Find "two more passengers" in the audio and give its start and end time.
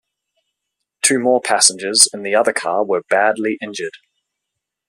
1.03-2.07